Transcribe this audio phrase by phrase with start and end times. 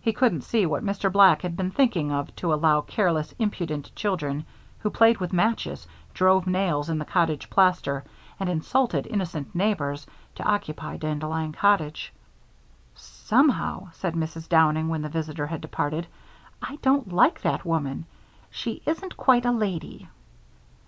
[0.00, 1.10] He couldn't see what Mr.
[1.10, 4.44] Black had been thinking of to allow careless, impudent children
[4.78, 8.04] who played with matches, drove nails in the cottage plaster,
[8.38, 10.06] and insulted innocent neighbors,
[10.36, 12.12] to occupy Dandelion Cottage.
[12.94, 14.48] "Somehow," said Mrs.
[14.48, 16.06] Downing, when the visitor had departed,
[16.62, 18.06] "I don't like that woman.
[18.50, 20.08] She isn't quite a lady."